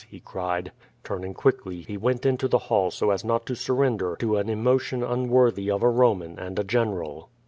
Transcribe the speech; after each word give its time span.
he 0.09 0.19
cried. 0.19 0.71
Turning 1.03 1.31
quickly 1.31 1.81
he 1.81 1.95
went 1.95 2.25
into 2.25 2.47
the 2.47 2.57
hall 2.57 2.89
so 2.89 3.11
as 3.11 3.23
not 3.23 3.45
to 3.45 3.53
surrend 3.53 4.01
er 4.01 4.15
to 4.17 4.35
an 4.35 4.49
emotion 4.49 5.03
unworthy 5.03 5.69
a 5.69 5.77
Boman 5.77 6.39
and 6.39 6.57
a 6.57 6.63
general. 6.63 7.29